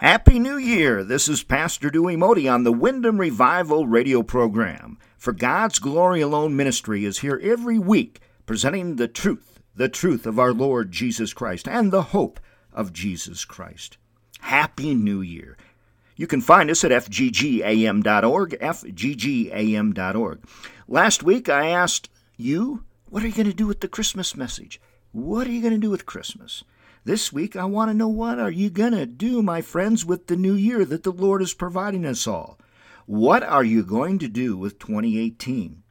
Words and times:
Happy 0.00 0.38
New 0.38 0.58
Year! 0.58 1.02
This 1.02 1.26
is 1.26 1.42
Pastor 1.42 1.88
Dewey 1.88 2.16
Modi 2.16 2.46
on 2.46 2.64
the 2.64 2.72
Wyndham 2.72 3.18
Revival 3.18 3.86
radio 3.86 4.22
program. 4.22 4.98
For 5.16 5.32
God's 5.32 5.78
Glory 5.78 6.20
Alone 6.20 6.54
Ministry 6.54 7.06
is 7.06 7.20
here 7.20 7.40
every 7.42 7.78
week 7.78 8.20
presenting 8.44 8.96
the 8.96 9.08
truth, 9.08 9.58
the 9.74 9.88
truth 9.88 10.26
of 10.26 10.38
our 10.38 10.52
Lord 10.52 10.92
Jesus 10.92 11.32
Christ, 11.32 11.66
and 11.66 11.90
the 11.90 12.02
hope 12.02 12.40
of 12.74 12.92
Jesus 12.92 13.46
Christ. 13.46 13.96
Happy 14.40 14.94
New 14.94 15.22
Year! 15.22 15.56
You 16.14 16.26
can 16.26 16.42
find 16.42 16.70
us 16.70 16.84
at 16.84 16.90
fggam.org, 16.90 18.50
fggam.org. 18.50 20.40
Last 20.86 21.22
week 21.22 21.48
I 21.48 21.68
asked 21.68 22.10
you, 22.36 22.84
what 23.08 23.22
are 23.22 23.28
you 23.28 23.32
going 23.32 23.48
to 23.48 23.54
do 23.54 23.66
with 23.66 23.80
the 23.80 23.88
Christmas 23.88 24.36
message? 24.36 24.78
What 25.12 25.46
are 25.46 25.52
you 25.52 25.62
going 25.62 25.72
to 25.72 25.80
do 25.80 25.88
with 25.88 26.04
Christmas? 26.04 26.64
This 27.06 27.32
week, 27.32 27.54
I 27.54 27.66
want 27.66 27.88
to 27.88 27.96
know 27.96 28.08
what 28.08 28.40
are 28.40 28.50
you 28.50 28.68
going 28.68 28.90
to 28.90 29.06
do, 29.06 29.40
my 29.40 29.62
friends, 29.62 30.04
with 30.04 30.26
the 30.26 30.34
new 30.34 30.54
year 30.54 30.84
that 30.84 31.04
the 31.04 31.12
Lord 31.12 31.40
is 31.40 31.54
providing 31.54 32.04
us 32.04 32.26
all? 32.26 32.58
What 33.06 33.44
are 33.44 33.62
you 33.62 33.84
going 33.84 34.18
to 34.18 34.26
do 34.26 34.56
with 34.56 34.80
2018? 34.80 35.84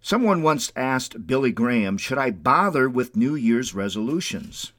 Someone 0.00 0.42
once 0.42 0.72
asked 0.74 1.24
Billy 1.28 1.52
Graham, 1.52 1.98
Should 1.98 2.18
I 2.18 2.32
bother 2.32 2.88
with 2.88 3.14
New 3.14 3.36
Year's 3.36 3.76
resolutions? 3.76 4.72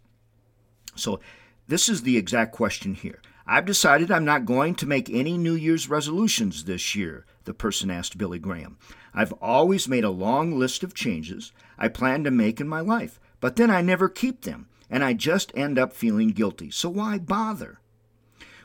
So, 0.93 1.21
this 1.69 1.87
is 1.87 2.01
the 2.01 2.17
exact 2.17 2.51
question 2.51 2.93
here. 2.93 3.21
I've 3.47 3.65
decided 3.65 4.11
I'm 4.11 4.25
not 4.25 4.43
going 4.43 4.75
to 4.75 4.85
make 4.85 5.09
any 5.09 5.37
New 5.37 5.55
Year's 5.55 5.87
resolutions 5.87 6.65
this 6.65 6.95
year, 6.95 7.25
the 7.45 7.53
person 7.53 7.89
asked 7.89 8.17
Billy 8.17 8.39
Graham. 8.39 8.75
I've 9.13 9.31
always 9.41 9.87
made 9.87 10.03
a 10.03 10.09
long 10.09 10.59
list 10.59 10.83
of 10.83 10.93
changes 10.93 11.53
I 11.77 11.87
plan 11.87 12.25
to 12.25 12.31
make 12.31 12.59
in 12.59 12.67
my 12.67 12.81
life, 12.81 13.21
but 13.39 13.55
then 13.55 13.71
I 13.71 13.79
never 13.79 14.09
keep 14.09 14.41
them 14.41 14.67
and 14.93 15.03
I 15.03 15.13
just 15.13 15.51
end 15.55 15.79
up 15.79 15.91
feeling 15.91 16.27
guilty. 16.27 16.69
So 16.69 16.87
why 16.87 17.17
bother? 17.17 17.79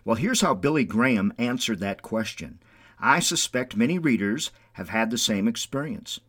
Well, 0.05 0.17
here's 0.17 0.43
how 0.43 0.53
Billy 0.53 0.85
Graham 0.85 1.33
answered 1.39 1.81
that 1.81 2.03
question. 2.03 2.59
I 3.01 3.19
suspect 3.19 3.79
many 3.79 3.99
readers 3.99 4.51
have 4.75 4.91
had 4.91 5.11
the 5.11 5.17
same 5.17 5.49
experience. 5.49 6.21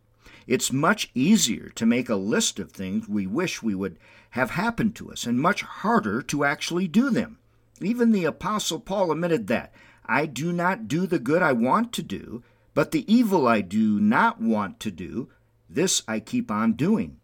It's 0.48 0.72
much 0.72 1.12
easier 1.14 1.68
to 1.76 1.86
make 1.86 2.08
a 2.08 2.16
list 2.16 2.60
of 2.60 2.72
things 2.72 3.10
we 3.10 3.28
wish 3.28 3.62
we 3.62 3.76
would 3.76 3.98
have 4.30 4.52
happened 4.52 4.96
to 4.96 5.12
us, 5.12 5.26
and 5.26 5.38
much 5.38 5.64
harder 5.64 6.22
to 6.22 6.46
actually 6.46 6.88
do 6.88 7.10
them. 7.10 7.38
Even 7.82 8.14
the 8.14 8.24
Apostle 8.24 8.80
Paul 8.80 9.12
admitted 9.12 9.48
that. 9.48 9.74
I 10.06 10.28
do 10.28 10.54
not 10.54 10.88
do 10.88 11.08
the 11.08 11.20
good 11.20 11.42
I 11.42 11.52
want 11.52 11.92
to 11.94 12.04
do, 12.04 12.42
but 12.74 12.92
the 12.92 13.12
evil 13.14 13.50
I 13.50 13.60
do 13.60 14.00
not 14.00 14.40
want 14.40 14.80
to 14.80 14.92
do, 14.92 15.28
this 15.70 16.04
I 16.08 16.22
keep 16.22 16.50
on 16.50 16.74
doing. 16.74 17.18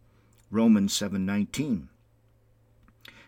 Romans 0.51 0.91
7:19. 0.91 1.87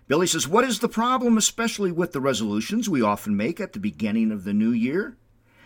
Billy 0.08 0.25
says, 0.25 0.47
What 0.47 0.63
is 0.63 0.80
the 0.80 0.88
problem, 0.88 1.38
especially 1.38 1.91
with 1.91 2.13
the 2.13 2.22
resolutions 2.22 2.89
we 2.89 3.02
often 3.02 3.36
make 3.36 3.59
at 3.59 3.73
the 3.73 3.80
beginning 3.80 4.31
of 4.31 4.45
the 4.45 4.53
new 4.53 4.72
year? 4.72 5.17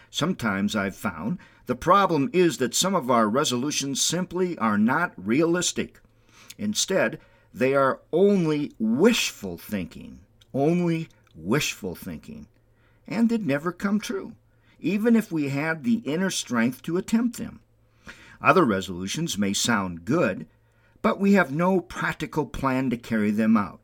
Sometimes 0.09 0.75
I've 0.75 0.95
found 0.95 1.38
the 1.67 1.75
problem 1.75 2.30
is 2.33 2.58
that 2.58 2.73
some 2.73 2.95
of 2.95 3.11
our 3.11 3.30
resolutions 3.30 4.02
simply 4.02 4.58
are 4.58 4.80
not 4.80 5.14
realistic. 5.16 6.02
Instead, 6.58 7.20
they 7.53 7.75
are 7.75 8.02
only 8.11 8.72
wishful 8.80 9.58
thinking, 9.58 10.22
only 10.53 11.08
wishful 11.36 11.94
thinking, 11.95 12.48
and 13.08 13.30
they'd 13.30 13.45
never 13.45 13.72
come 13.72 14.00
true, 14.00 14.33
even 14.80 15.16
if 15.16 15.31
we 15.31 15.50
had 15.50 15.83
the 15.83 16.00
inner 16.00 16.31
strength 16.31 16.81
to 16.81 16.98
attempt 16.98 17.38
them. 17.38 17.59
Other 18.42 18.66
resolutions 18.66 19.38
may 19.38 19.53
sound 19.53 20.03
good, 20.03 20.48
but 21.03 21.20
we 21.20 21.33
have 21.33 21.53
no 21.53 21.80
practical 21.80 22.48
plan 22.48 22.89
to 22.89 22.98
carry 22.98 23.30
them 23.30 23.55
out 23.55 23.81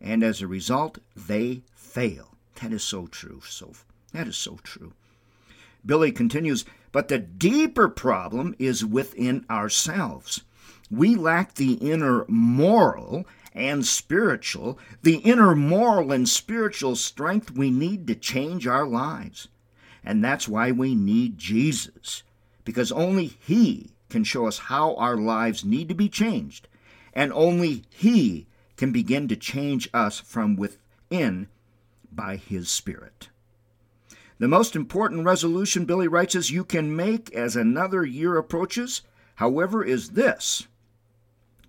and 0.00 0.22
as 0.22 0.42
a 0.42 0.46
result, 0.46 0.98
they 1.14 1.62
fail. 1.74 2.36
That 2.60 2.72
is 2.72 2.84
so 2.84 3.06
true. 3.06 3.40
So 3.46 3.72
that 4.12 4.26
is 4.26 4.36
so 4.36 4.58
true. 4.62 4.92
Billy 5.84 6.10
continues, 6.12 6.64
but 6.92 7.08
the 7.08 7.18
deeper 7.18 7.88
problem 7.88 8.54
is 8.58 8.84
within 8.84 9.44
ourselves. 9.48 10.42
We 10.90 11.14
lack 11.14 11.54
the 11.54 11.74
inner 11.74 12.24
moral 12.28 13.26
and 13.52 13.86
spiritual, 13.86 14.78
the 15.02 15.16
inner 15.16 15.54
moral 15.54 16.12
and 16.12 16.28
spiritual 16.28 16.96
strength 16.96 17.50
we 17.50 17.70
need 17.70 18.06
to 18.06 18.14
change 18.14 18.66
our 18.66 18.86
lives. 18.86 19.48
And 20.04 20.22
that's 20.22 20.48
why 20.48 20.70
we 20.72 20.94
need 20.94 21.38
Jesus, 21.38 22.22
because 22.64 22.92
only 22.92 23.26
He 23.26 23.90
can 24.08 24.24
show 24.24 24.46
us 24.46 24.58
how 24.58 24.94
our 24.96 25.16
lives 25.16 25.64
need 25.64 25.88
to 25.88 25.94
be 25.94 26.08
changed, 26.08 26.68
and 27.12 27.32
only 27.32 27.84
He 27.90 28.46
can 28.76 28.92
begin 28.92 29.28
to 29.28 29.36
change 29.36 29.88
us 29.94 30.20
from 30.20 30.56
within 30.56 31.48
by 32.12 32.36
His 32.36 32.70
Spirit. 32.70 33.28
The 34.38 34.48
most 34.48 34.76
important 34.76 35.24
resolution, 35.24 35.86
Billy 35.86 36.08
writes, 36.08 36.34
is 36.34 36.50
you 36.50 36.64
can 36.64 36.94
make 36.94 37.32
as 37.32 37.56
another 37.56 38.04
year 38.04 38.36
approaches, 38.36 39.02
however, 39.36 39.82
is 39.82 40.10
this 40.10 40.66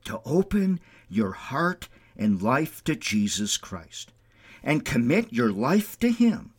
to 0.04 0.22
open 0.26 0.80
your 1.10 1.32
heart 1.32 1.88
and 2.16 2.42
life 2.42 2.84
to 2.86 2.96
Jesus 2.96 3.58
Christ 3.58 4.12
and 4.64 4.84
commit 4.84 5.32
your 5.32 5.52
life 5.52 5.98
to 6.00 6.12
Him. 6.12 6.54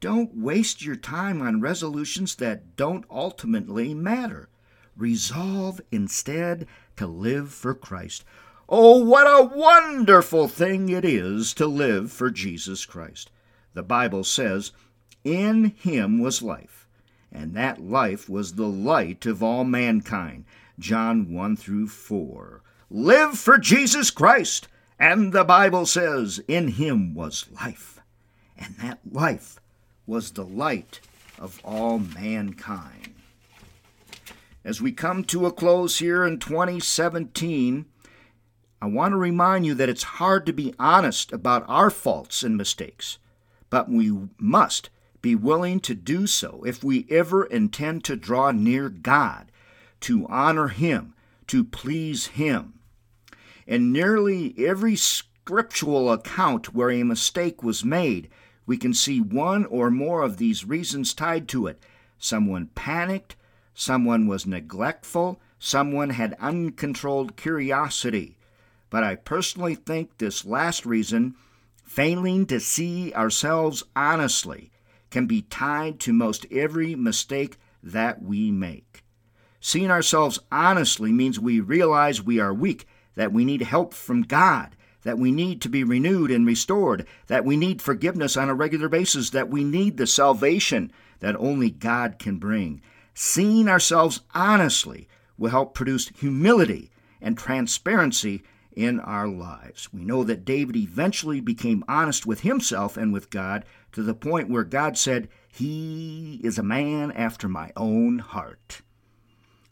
Don't 0.00 0.36
waste 0.36 0.84
your 0.84 0.96
time 0.96 1.42
on 1.42 1.60
resolutions 1.60 2.36
that 2.36 2.76
don't 2.76 3.04
ultimately 3.10 3.94
matter. 3.94 4.48
Resolve 4.96 5.80
instead 5.90 6.66
to 6.96 7.06
live 7.06 7.52
for 7.52 7.74
Christ. 7.74 8.24
Oh, 8.70 9.02
what 9.02 9.26
a 9.26 9.46
wonderful 9.56 10.46
thing 10.46 10.90
it 10.90 11.04
is 11.04 11.54
to 11.54 11.66
live 11.66 12.12
for 12.12 12.30
Jesus 12.30 12.84
Christ. 12.84 13.30
The 13.72 13.82
Bible 13.82 14.24
says, 14.24 14.72
In 15.24 15.72
him 15.76 16.18
was 16.18 16.42
life, 16.42 16.86
and 17.32 17.54
that 17.54 17.80
life 17.80 18.28
was 18.28 18.54
the 18.54 18.66
light 18.66 19.24
of 19.24 19.42
all 19.42 19.64
mankind. 19.64 20.44
John 20.78 21.32
1 21.32 21.56
through 21.56 21.88
4. 21.88 22.62
Live 22.90 23.38
for 23.38 23.56
Jesus 23.56 24.10
Christ. 24.10 24.68
And 24.98 25.32
the 25.32 25.44
Bible 25.44 25.86
says, 25.86 26.40
In 26.46 26.68
him 26.68 27.14
was 27.14 27.46
life, 27.50 28.00
and 28.58 28.76
that 28.82 28.98
life 29.10 29.60
was 30.06 30.32
the 30.32 30.44
light 30.44 31.00
of 31.38 31.60
all 31.64 31.98
mankind. 31.98 33.14
As 34.62 34.82
we 34.82 34.92
come 34.92 35.24
to 35.24 35.46
a 35.46 35.52
close 35.52 36.00
here 36.00 36.26
in 36.26 36.38
2017, 36.38 37.86
I 38.80 38.86
want 38.86 39.12
to 39.12 39.16
remind 39.16 39.66
you 39.66 39.74
that 39.74 39.88
it's 39.88 40.04
hard 40.04 40.46
to 40.46 40.52
be 40.52 40.74
honest 40.78 41.32
about 41.32 41.64
our 41.68 41.90
faults 41.90 42.44
and 42.44 42.56
mistakes, 42.56 43.18
but 43.70 43.90
we 43.90 44.16
must 44.38 44.90
be 45.20 45.34
willing 45.34 45.80
to 45.80 45.94
do 45.94 46.28
so 46.28 46.62
if 46.64 46.84
we 46.84 47.06
ever 47.10 47.44
intend 47.44 48.04
to 48.04 48.14
draw 48.14 48.52
near 48.52 48.88
God, 48.88 49.50
to 50.00 50.26
honor 50.28 50.68
Him, 50.68 51.14
to 51.48 51.64
please 51.64 52.26
Him. 52.28 52.74
In 53.66 53.92
nearly 53.92 54.54
every 54.56 54.94
scriptural 54.94 56.12
account 56.12 56.72
where 56.72 56.90
a 56.90 57.02
mistake 57.02 57.62
was 57.64 57.84
made, 57.84 58.28
we 58.64 58.76
can 58.76 58.94
see 58.94 59.20
one 59.20 59.64
or 59.66 59.90
more 59.90 60.22
of 60.22 60.36
these 60.36 60.64
reasons 60.64 61.14
tied 61.14 61.48
to 61.48 61.66
it. 61.66 61.82
Someone 62.18 62.68
panicked, 62.74 63.34
someone 63.74 64.28
was 64.28 64.46
neglectful, 64.46 65.40
someone 65.58 66.10
had 66.10 66.36
uncontrolled 66.38 67.36
curiosity. 67.36 68.37
But 68.90 69.04
I 69.04 69.16
personally 69.16 69.74
think 69.74 70.18
this 70.18 70.44
last 70.44 70.86
reason, 70.86 71.34
failing 71.84 72.46
to 72.46 72.60
see 72.60 73.12
ourselves 73.12 73.82
honestly, 73.94 74.70
can 75.10 75.26
be 75.26 75.42
tied 75.42 76.00
to 76.00 76.12
most 76.12 76.46
every 76.50 76.94
mistake 76.94 77.58
that 77.82 78.22
we 78.22 78.50
make. 78.50 79.04
Seeing 79.60 79.90
ourselves 79.90 80.38
honestly 80.52 81.12
means 81.12 81.40
we 81.40 81.60
realize 81.60 82.22
we 82.22 82.38
are 82.38 82.54
weak, 82.54 82.86
that 83.14 83.32
we 83.32 83.44
need 83.44 83.62
help 83.62 83.92
from 83.92 84.22
God, 84.22 84.76
that 85.02 85.18
we 85.18 85.32
need 85.32 85.60
to 85.62 85.68
be 85.68 85.82
renewed 85.82 86.30
and 86.30 86.46
restored, 86.46 87.06
that 87.26 87.44
we 87.44 87.56
need 87.56 87.82
forgiveness 87.82 88.36
on 88.36 88.48
a 88.48 88.54
regular 88.54 88.88
basis, 88.88 89.30
that 89.30 89.48
we 89.48 89.64
need 89.64 89.96
the 89.96 90.06
salvation 90.06 90.92
that 91.20 91.36
only 91.36 91.70
God 91.70 92.18
can 92.18 92.36
bring. 92.36 92.80
Seeing 93.14 93.68
ourselves 93.68 94.20
honestly 94.34 95.08
will 95.36 95.50
help 95.50 95.74
produce 95.74 96.08
humility 96.08 96.90
and 97.20 97.36
transparency 97.36 98.42
in 98.78 99.00
our 99.00 99.26
lives. 99.26 99.92
We 99.92 100.04
know 100.04 100.22
that 100.22 100.44
David 100.44 100.76
eventually 100.76 101.40
became 101.40 101.84
honest 101.88 102.26
with 102.26 102.42
himself 102.42 102.96
and 102.96 103.12
with 103.12 103.28
God 103.28 103.64
to 103.90 104.04
the 104.04 104.14
point 104.14 104.48
where 104.48 104.62
God 104.62 104.96
said, 104.96 105.28
He 105.48 106.40
is 106.44 106.58
a 106.58 106.62
man 106.62 107.10
after 107.10 107.48
my 107.48 107.72
own 107.76 108.20
heart. 108.20 108.82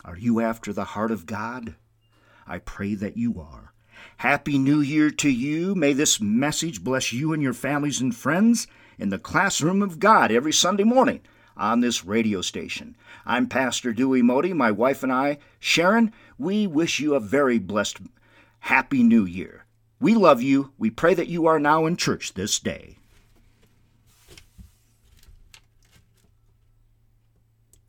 Are 0.05 0.17
you 0.17 0.41
after 0.41 0.73
the 0.73 0.85
heart 0.85 1.13
of 1.13 1.25
God? 1.25 1.77
I 2.49 2.59
pray 2.59 2.95
that 2.97 3.17
you 3.17 3.41
are. 3.41 3.73
Happy 4.17 4.59
New 4.59 4.81
Year 4.81 5.11
to 5.11 5.31
you. 5.31 5.77
May 5.77 5.93
this 5.93 6.21
message 6.21 6.83
bless 6.83 7.13
you 7.13 7.33
and 7.33 7.41
your 7.41 7.55
families 7.55 8.01
and 8.01 8.15
friends 8.15 8.67
in 8.99 9.11
the 9.11 9.21
classroom 9.21 9.83
of 9.83 10.01
God 10.01 10.33
every 10.33 10.53
Sunday 10.53 10.85
morning 10.85 11.21
on 11.57 11.79
this 11.79 12.05
radio 12.05 12.41
station. 12.41 12.97
I'm 13.25 13.47
Pastor 13.47 13.93
Dewey 13.93 14.23
Modi. 14.23 14.53
My 14.53 14.73
wife 14.73 15.05
and 15.05 15.13
I, 15.13 15.39
Sharon, 15.61 16.13
we 16.39 16.67
wish 16.67 16.99
you 16.99 17.15
a 17.15 17.21
very 17.21 17.61
blessed 17.61 17.99
Happy 18.67 19.05
New 19.05 19.25
Year. 19.25 19.65
We 20.01 20.17
love 20.17 20.43
you. 20.43 20.73
We 20.77 20.91
pray 20.91 21.15
that 21.15 21.29
you 21.29 21.47
are 21.47 21.61
now 21.61 21.87
in 21.87 21.97
church 21.97 22.35
this 22.35 22.59
day. 22.59 22.99